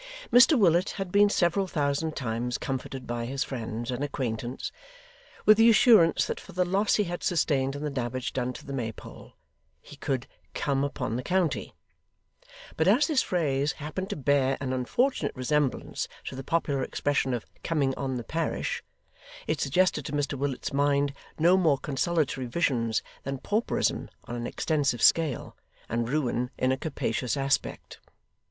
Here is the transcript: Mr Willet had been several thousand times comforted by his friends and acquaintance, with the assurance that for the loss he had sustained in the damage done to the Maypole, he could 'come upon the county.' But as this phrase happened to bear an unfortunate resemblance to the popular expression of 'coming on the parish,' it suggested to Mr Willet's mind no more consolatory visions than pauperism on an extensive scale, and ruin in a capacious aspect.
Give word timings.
Mr 0.33 0.57
Willet 0.57 0.89
had 0.97 1.11
been 1.11 1.29
several 1.29 1.67
thousand 1.67 2.15
times 2.15 2.57
comforted 2.57 3.05
by 3.05 3.27
his 3.27 3.43
friends 3.43 3.91
and 3.91 4.03
acquaintance, 4.03 4.71
with 5.45 5.57
the 5.57 5.69
assurance 5.69 6.25
that 6.25 6.39
for 6.39 6.53
the 6.53 6.65
loss 6.65 6.95
he 6.95 7.03
had 7.03 7.21
sustained 7.21 7.75
in 7.75 7.83
the 7.83 7.89
damage 7.91 8.33
done 8.33 8.51
to 8.51 8.65
the 8.65 8.73
Maypole, 8.73 9.33
he 9.79 9.95
could 9.95 10.25
'come 10.55 10.83
upon 10.83 11.17
the 11.17 11.21
county.' 11.21 11.75
But 12.77 12.87
as 12.87 13.05
this 13.05 13.21
phrase 13.21 13.73
happened 13.73 14.09
to 14.09 14.15
bear 14.15 14.57
an 14.59 14.73
unfortunate 14.73 15.35
resemblance 15.35 16.07
to 16.25 16.35
the 16.35 16.43
popular 16.43 16.81
expression 16.81 17.35
of 17.35 17.45
'coming 17.61 17.93
on 17.93 18.17
the 18.17 18.23
parish,' 18.23 18.83
it 19.45 19.61
suggested 19.61 20.03
to 20.05 20.13
Mr 20.13 20.33
Willet's 20.33 20.73
mind 20.73 21.13
no 21.37 21.57
more 21.57 21.77
consolatory 21.77 22.47
visions 22.47 23.03
than 23.21 23.37
pauperism 23.37 24.09
on 24.23 24.35
an 24.35 24.47
extensive 24.47 25.03
scale, 25.03 25.55
and 25.87 26.09
ruin 26.09 26.49
in 26.57 26.71
a 26.71 26.75
capacious 26.75 27.37
aspect. 27.37 27.99